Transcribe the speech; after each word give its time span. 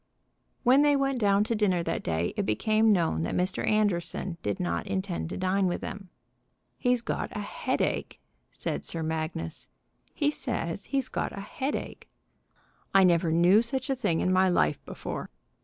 When 0.63 0.81
they 0.81 0.95
went 0.95 1.19
down 1.19 1.43
to 1.43 1.53
dinner 1.53 1.83
that 1.83 2.01
day 2.01 2.33
it 2.35 2.43
became 2.43 2.91
known 2.91 3.21
that 3.21 3.35
Mr. 3.35 3.63
Anderson 3.67 4.39
did 4.41 4.59
not 4.59 4.87
intend 4.87 5.29
to 5.29 5.37
dine 5.37 5.67
with 5.67 5.81
them. 5.81 6.09
"He's 6.79 7.03
got 7.03 7.29
a 7.37 7.39
headache," 7.41 8.19
said 8.51 8.83
Sir 8.83 9.03
Magnus. 9.03 9.67
"He 10.15 10.31
says 10.31 10.85
he's 10.87 11.07
got 11.07 11.37
a 11.37 11.41
headache. 11.41 12.09
I 12.95 13.03
never 13.03 13.31
knew 13.31 13.61
such 13.61 13.91
a 13.91 13.95
thing 13.95 14.21
in 14.21 14.33
my 14.33 14.49
life 14.49 14.83
before." 14.87 15.29